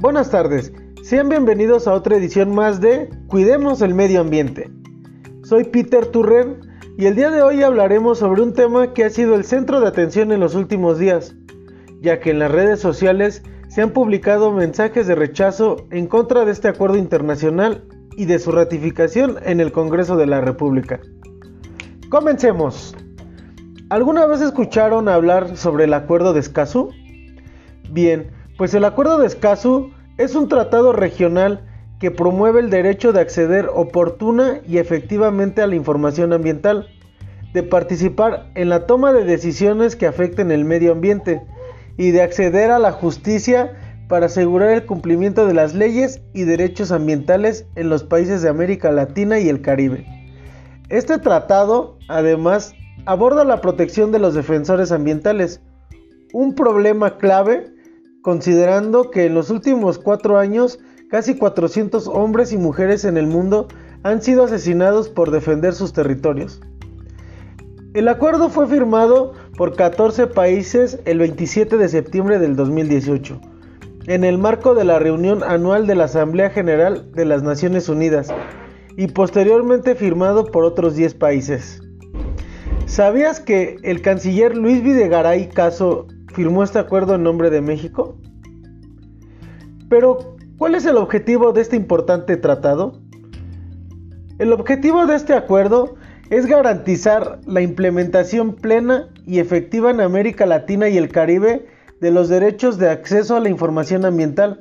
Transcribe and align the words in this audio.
Buenas 0.00 0.30
tardes, 0.30 0.72
sean 1.02 1.28
bienvenidos 1.28 1.88
a 1.88 1.92
otra 1.92 2.16
edición 2.16 2.54
más 2.54 2.80
de 2.80 3.10
Cuidemos 3.26 3.82
el 3.82 3.94
Medio 3.94 4.20
Ambiente. 4.20 4.70
Soy 5.42 5.64
Peter 5.64 6.06
Turren 6.06 6.60
y 6.96 7.06
el 7.06 7.16
día 7.16 7.32
de 7.32 7.42
hoy 7.42 7.64
hablaremos 7.64 8.20
sobre 8.20 8.42
un 8.42 8.52
tema 8.52 8.94
que 8.94 9.02
ha 9.02 9.10
sido 9.10 9.34
el 9.34 9.42
centro 9.42 9.80
de 9.80 9.88
atención 9.88 10.30
en 10.30 10.38
los 10.38 10.54
últimos 10.54 11.00
días, 11.00 11.34
ya 12.00 12.20
que 12.20 12.30
en 12.30 12.38
las 12.38 12.52
redes 12.52 12.78
sociales 12.78 13.42
se 13.66 13.82
han 13.82 13.90
publicado 13.90 14.52
mensajes 14.52 15.08
de 15.08 15.16
rechazo 15.16 15.88
en 15.90 16.06
contra 16.06 16.44
de 16.44 16.52
este 16.52 16.68
acuerdo 16.68 16.96
internacional 16.96 17.84
y 18.16 18.26
de 18.26 18.38
su 18.38 18.52
ratificación 18.52 19.38
en 19.42 19.58
el 19.58 19.72
Congreso 19.72 20.16
de 20.16 20.26
la 20.26 20.40
República. 20.40 21.00
Comencemos. 22.08 22.94
¿Alguna 23.90 24.26
vez 24.26 24.42
escucharon 24.42 25.08
hablar 25.08 25.56
sobre 25.56 25.86
el 25.86 25.94
Acuerdo 25.94 26.34
de 26.34 26.40
Escazú? 26.40 26.90
Bien, 27.90 28.37
pues 28.58 28.74
el 28.74 28.84
Acuerdo 28.84 29.18
de 29.18 29.26
Escazú 29.28 29.92
es 30.18 30.34
un 30.34 30.48
tratado 30.48 30.92
regional 30.92 31.64
que 32.00 32.10
promueve 32.10 32.58
el 32.60 32.70
derecho 32.70 33.12
de 33.12 33.20
acceder 33.20 33.70
oportuna 33.72 34.60
y 34.66 34.78
efectivamente 34.78 35.62
a 35.62 35.68
la 35.68 35.76
información 35.76 36.32
ambiental, 36.32 36.88
de 37.54 37.62
participar 37.62 38.50
en 38.56 38.68
la 38.68 38.84
toma 38.86 39.12
de 39.12 39.24
decisiones 39.24 39.94
que 39.94 40.08
afecten 40.08 40.50
el 40.50 40.64
medio 40.64 40.90
ambiente 40.90 41.40
y 41.96 42.10
de 42.10 42.20
acceder 42.20 42.72
a 42.72 42.80
la 42.80 42.90
justicia 42.90 43.76
para 44.08 44.26
asegurar 44.26 44.70
el 44.70 44.86
cumplimiento 44.86 45.46
de 45.46 45.54
las 45.54 45.74
leyes 45.74 46.20
y 46.34 46.42
derechos 46.42 46.90
ambientales 46.90 47.64
en 47.76 47.88
los 47.88 48.02
países 48.02 48.42
de 48.42 48.48
América 48.48 48.90
Latina 48.90 49.38
y 49.38 49.48
el 49.48 49.62
Caribe. 49.62 50.04
Este 50.88 51.18
tratado, 51.18 51.96
además, 52.08 52.74
aborda 53.06 53.44
la 53.44 53.60
protección 53.60 54.10
de 54.10 54.18
los 54.18 54.34
defensores 54.34 54.90
ambientales, 54.90 55.60
un 56.32 56.56
problema 56.56 57.18
clave 57.18 57.77
considerando 58.22 59.10
que 59.10 59.26
en 59.26 59.34
los 59.34 59.50
últimos 59.50 59.98
cuatro 59.98 60.38
años 60.38 60.78
casi 61.10 61.36
400 61.36 62.08
hombres 62.08 62.52
y 62.52 62.58
mujeres 62.58 63.04
en 63.04 63.16
el 63.16 63.26
mundo 63.26 63.68
han 64.02 64.22
sido 64.22 64.44
asesinados 64.44 65.08
por 65.08 65.30
defender 65.30 65.74
sus 65.74 65.92
territorios. 65.92 66.60
El 67.94 68.08
acuerdo 68.08 68.50
fue 68.50 68.66
firmado 68.66 69.32
por 69.56 69.74
14 69.74 70.26
países 70.28 70.98
el 71.04 71.18
27 71.18 71.78
de 71.78 71.88
septiembre 71.88 72.38
del 72.38 72.54
2018, 72.54 73.40
en 74.06 74.24
el 74.24 74.38
marco 74.38 74.74
de 74.74 74.84
la 74.84 74.98
reunión 74.98 75.42
anual 75.42 75.86
de 75.86 75.94
la 75.94 76.04
Asamblea 76.04 76.50
General 76.50 77.10
de 77.12 77.24
las 77.24 77.42
Naciones 77.42 77.88
Unidas, 77.88 78.28
y 78.96 79.06
posteriormente 79.06 79.94
firmado 79.94 80.46
por 80.46 80.64
otros 80.64 80.96
10 80.96 81.14
países. 81.14 81.80
¿Sabías 82.86 83.38
que 83.40 83.76
el 83.82 84.02
canciller 84.02 84.56
Luis 84.56 84.82
Videgaray 84.82 85.48
Caso 85.48 86.08
firmó 86.38 86.62
este 86.62 86.78
acuerdo 86.78 87.16
en 87.16 87.24
nombre 87.24 87.50
de 87.50 87.60
México? 87.60 88.16
Pero, 89.88 90.36
¿cuál 90.56 90.76
es 90.76 90.86
el 90.86 90.96
objetivo 90.96 91.52
de 91.52 91.62
este 91.62 91.74
importante 91.74 92.36
tratado? 92.36 93.00
El 94.38 94.52
objetivo 94.52 95.04
de 95.06 95.16
este 95.16 95.34
acuerdo 95.34 95.96
es 96.30 96.46
garantizar 96.46 97.40
la 97.44 97.60
implementación 97.60 98.54
plena 98.54 99.08
y 99.26 99.40
efectiva 99.40 99.90
en 99.90 100.00
América 100.00 100.46
Latina 100.46 100.88
y 100.88 100.96
el 100.96 101.08
Caribe 101.08 101.66
de 102.00 102.12
los 102.12 102.28
derechos 102.28 102.78
de 102.78 102.88
acceso 102.88 103.34
a 103.34 103.40
la 103.40 103.48
información 103.48 104.04
ambiental, 104.04 104.58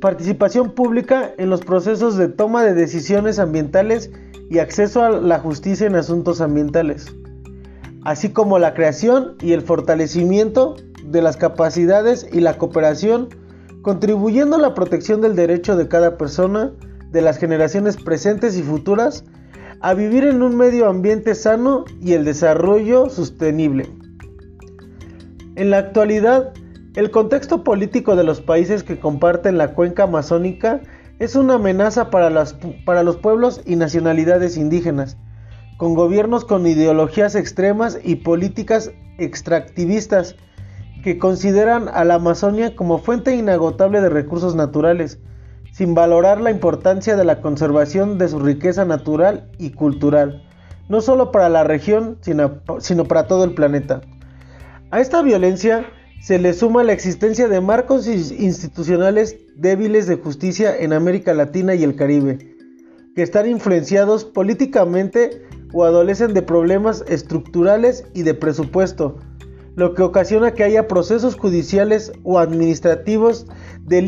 participación 0.00 0.72
pública 0.72 1.30
en 1.38 1.48
los 1.48 1.60
procesos 1.60 2.16
de 2.16 2.26
toma 2.26 2.64
de 2.64 2.74
decisiones 2.74 3.38
ambientales 3.38 4.10
y 4.50 4.58
acceso 4.58 5.04
a 5.04 5.10
la 5.10 5.38
justicia 5.38 5.86
en 5.86 5.94
asuntos 5.94 6.40
ambientales 6.40 7.06
así 8.06 8.28
como 8.28 8.60
la 8.60 8.72
creación 8.72 9.34
y 9.40 9.52
el 9.52 9.62
fortalecimiento 9.62 10.76
de 11.04 11.22
las 11.22 11.36
capacidades 11.36 12.24
y 12.32 12.38
la 12.38 12.56
cooperación, 12.56 13.30
contribuyendo 13.82 14.54
a 14.54 14.60
la 14.60 14.74
protección 14.74 15.20
del 15.20 15.34
derecho 15.34 15.76
de 15.76 15.88
cada 15.88 16.16
persona, 16.16 16.70
de 17.10 17.20
las 17.20 17.36
generaciones 17.38 17.96
presentes 17.96 18.56
y 18.56 18.62
futuras, 18.62 19.24
a 19.80 19.92
vivir 19.94 20.22
en 20.22 20.42
un 20.42 20.56
medio 20.56 20.88
ambiente 20.88 21.34
sano 21.34 21.84
y 22.00 22.12
el 22.12 22.24
desarrollo 22.24 23.10
sostenible. 23.10 23.90
En 25.56 25.70
la 25.70 25.78
actualidad, 25.78 26.52
el 26.94 27.10
contexto 27.10 27.64
político 27.64 28.14
de 28.14 28.22
los 28.22 28.40
países 28.40 28.84
que 28.84 29.00
comparten 29.00 29.58
la 29.58 29.74
cuenca 29.74 30.04
amazónica 30.04 30.80
es 31.18 31.34
una 31.34 31.54
amenaza 31.54 32.10
para, 32.10 32.30
para 32.84 33.02
los 33.02 33.16
pueblos 33.16 33.62
y 33.66 33.74
nacionalidades 33.74 34.56
indígenas, 34.56 35.16
con 35.76 35.94
gobiernos 35.94 36.44
con 36.44 36.66
ideologías 36.66 37.34
extremas 37.34 37.98
y 38.02 38.16
políticas 38.16 38.92
extractivistas 39.18 40.36
que 41.02 41.18
consideran 41.18 41.88
a 41.88 42.04
la 42.04 42.14
Amazonia 42.14 42.74
como 42.74 42.98
fuente 42.98 43.36
inagotable 43.36 44.00
de 44.00 44.08
recursos 44.08 44.54
naturales, 44.54 45.18
sin 45.72 45.94
valorar 45.94 46.40
la 46.40 46.50
importancia 46.50 47.16
de 47.16 47.24
la 47.24 47.40
conservación 47.40 48.18
de 48.18 48.28
su 48.28 48.40
riqueza 48.40 48.84
natural 48.84 49.50
y 49.58 49.70
cultural, 49.70 50.42
no 50.88 51.00
solo 51.00 51.30
para 51.30 51.48
la 51.48 51.64
región, 51.64 52.18
sino, 52.22 52.60
sino 52.80 53.04
para 53.04 53.26
todo 53.26 53.44
el 53.44 53.54
planeta. 53.54 54.00
A 54.90 55.00
esta 55.00 55.20
violencia 55.20 55.86
se 56.22 56.38
le 56.38 56.54
suma 56.54 56.82
la 56.82 56.92
existencia 56.92 57.46
de 57.46 57.60
marcos 57.60 58.08
institucionales 58.08 59.36
débiles 59.54 60.06
de 60.06 60.16
justicia 60.16 60.76
en 60.76 60.92
América 60.92 61.34
Latina 61.34 61.74
y 61.74 61.84
el 61.84 61.94
Caribe, 61.94 62.56
que 63.14 63.22
están 63.22 63.48
influenciados 63.48 64.24
políticamente 64.24 65.42
o 65.76 65.84
adolecen 65.84 66.32
de 66.32 66.40
problemas 66.40 67.04
estructurales 67.06 68.04
y 68.14 68.22
de 68.22 68.32
presupuesto, 68.32 69.18
lo 69.74 69.92
que 69.92 70.02
ocasiona 70.02 70.54
que 70.54 70.64
haya 70.64 70.88
procesos 70.88 71.36
judiciales 71.36 72.12
o 72.24 72.38
administrativos 72.38 73.46
de, 73.82 74.00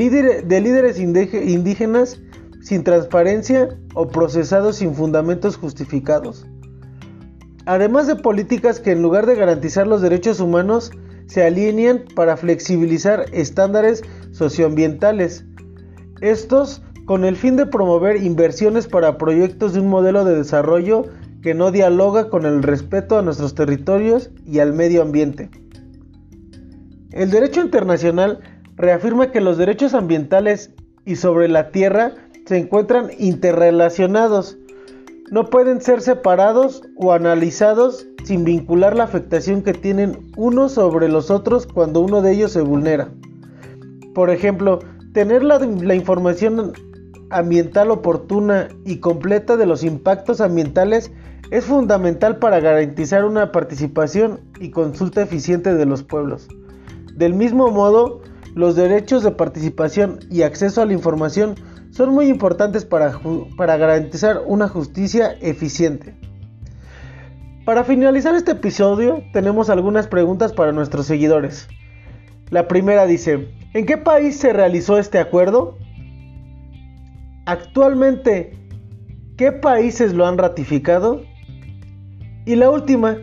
de 0.47 0.61
líderes 0.62 0.99
indígenas 0.99 2.23
sin 2.62 2.84
transparencia 2.84 3.78
o 3.93 4.09
procesados 4.09 4.77
sin 4.77 4.95
fundamentos 4.95 5.59
justificados. 5.59 6.47
Además 7.67 8.07
de 8.07 8.17
políticas 8.17 8.81
que 8.81 8.93
en 8.93 9.03
lugar 9.03 9.27
de 9.27 9.34
garantizar 9.34 9.87
los 9.87 10.01
derechos 10.01 10.41
humanos 10.41 10.91
se 11.27 11.45
alinean 11.45 12.05
para 12.17 12.39
flexibilizar 12.39 13.27
estándares 13.33 14.03
socioambientales. 14.31 15.45
Estos 16.23 16.81
con 17.05 17.27
el 17.27 17.37
fin 17.37 17.57
de 17.57 17.67
promover 17.67 18.17
inversiones 18.23 18.87
para 18.87 19.19
proyectos 19.19 19.75
de 19.75 19.81
un 19.81 19.89
modelo 19.89 20.25
de 20.25 20.34
desarrollo 20.34 21.05
que 21.48 21.54
no 21.54 21.70
dialoga 21.70 22.28
con 22.28 22.44
el 22.44 22.62
respeto 22.62 23.16
a 23.16 23.22
nuestros 23.22 23.54
territorios 23.54 24.28
y 24.44 24.59
al 24.59 24.75
medio 24.75 25.00
ambiente. 25.00 25.48
El 27.10 27.31
derecho 27.31 27.62
internacional 27.62 28.41
reafirma 28.76 29.31
que 29.31 29.41
los 29.41 29.56
derechos 29.56 29.94
ambientales 29.94 30.75
y 31.06 31.16
sobre 31.16 31.48
la 31.48 31.70
tierra 31.70 32.12
se 32.44 32.59
encuentran 32.59 33.09
interrelacionados, 33.19 34.59
no 35.31 35.48
pueden 35.48 35.81
ser 35.81 36.03
separados 36.03 36.82
o 36.97 37.14
analizados 37.14 38.06
sin 38.25 38.44
vincular 38.44 38.94
la 38.94 39.04
afectación 39.04 39.62
que 39.62 39.72
tienen 39.72 40.30
unos 40.36 40.72
sobre 40.72 41.09
los 41.09 41.30
otros 41.30 41.66
cuando 41.66 42.00
uno 42.00 42.20
de 42.20 42.32
ellos 42.32 42.53
se 42.53 42.60
vulnera. 42.60 43.09
Por 44.15 44.28
ejemplo, 44.28 44.80
tener 45.15 45.42
la, 45.42 45.59
la 45.60 45.94
información 45.94 46.75
ambiental 47.31 47.91
oportuna 47.91 48.69
y 48.84 48.99
completa 48.99 49.56
de 49.56 49.66
los 49.66 49.84
impactos 49.84 50.41
ambientales 50.41 51.11
es 51.50 51.65
fundamental 51.65 52.39
para 52.39 52.61
garantizar 52.61 53.25
una 53.25 53.53
participación 53.53 54.41
y 54.61 54.71
consulta 54.71 55.22
eficiente 55.22 55.75
de 55.75 55.87
los 55.87 56.03
pueblos. 56.03 56.49
Del 57.15 57.34
mismo 57.34 57.71
modo, 57.71 58.21
los 58.55 58.77
derechos 58.77 59.22
de 59.22 59.31
participación 59.31 60.21
y 60.31 60.43
acceso 60.43 60.83
a 60.83 60.87
la 60.87 60.93
información 60.93 61.55
son 61.91 62.11
muy 62.11 62.27
importantes 62.27 62.84
para, 62.84 63.19
para 63.56 63.77
garantizar 63.77 64.43
una 64.47 64.69
justicia 64.69 65.33
eficiente. 65.41 66.15
Para 67.65 67.84
finalizar 67.84 68.34
este 68.34 68.53
episodio, 68.53 69.22
tenemos 69.33 69.69
algunas 69.69 70.07
preguntas 70.07 70.53
para 70.53 70.72
nuestros 70.72 71.07
seguidores. 71.07 71.69
La 72.51 72.66
primera 72.66 73.04
dice, 73.07 73.48
¿en 73.75 73.84
qué 73.84 73.98
país 73.98 74.39
se 74.39 74.53
realizó 74.53 74.98
este 74.98 75.19
acuerdo? 75.19 75.77
Actualmente, 77.48 78.53
¿qué 79.39 79.53
países 79.53 80.12
lo 80.12 80.27
han 80.27 80.36
ratificado? 80.36 81.22
Y 82.45 82.56
la 82.56 82.68
última, 82.68 83.16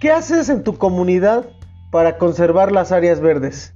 ¿qué 0.00 0.10
haces 0.10 0.48
en 0.48 0.64
tu 0.64 0.76
comunidad 0.76 1.48
para 1.92 2.18
conservar 2.18 2.72
las 2.72 2.90
áreas 2.90 3.20
verdes? 3.20 3.72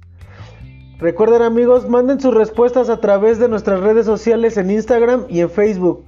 Recuerden 0.99 1.43
amigos, 1.43 1.87
manden 1.87 2.19
sus 2.19 2.33
respuestas 2.33 2.89
a 2.89 2.99
través 2.99 3.39
de 3.39 3.47
nuestras 3.47 3.79
redes 3.79 4.05
sociales 4.05 4.57
en 4.57 4.69
Instagram 4.69 5.27
y 5.29 5.39
en 5.39 5.49
Facebook, 5.49 6.07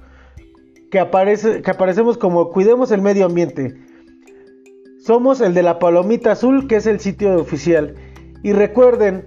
que, 0.90 0.98
aparece, 0.98 1.62
que 1.62 1.70
aparecemos 1.70 2.18
como 2.18 2.50
Cuidemos 2.50 2.90
el 2.90 3.00
Medio 3.00 3.24
Ambiente. 3.24 3.74
Somos 4.98 5.40
el 5.40 5.54
de 5.54 5.62
la 5.62 5.78
Palomita 5.78 6.32
Azul, 6.32 6.68
que 6.68 6.76
es 6.76 6.86
el 6.86 7.00
sitio 7.00 7.34
oficial. 7.36 7.94
Y 8.42 8.52
recuerden, 8.52 9.24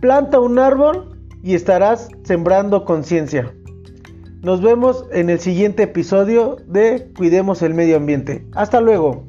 planta 0.00 0.40
un 0.40 0.58
árbol 0.58 1.11
y 1.42 1.54
estarás 1.54 2.08
sembrando 2.24 2.84
conciencia. 2.84 3.54
Nos 4.42 4.60
vemos 4.60 5.06
en 5.12 5.30
el 5.30 5.38
siguiente 5.38 5.84
episodio 5.84 6.56
de 6.66 7.10
Cuidemos 7.16 7.62
el 7.62 7.74
Medio 7.74 7.96
Ambiente. 7.96 8.46
Hasta 8.54 8.80
luego. 8.80 9.24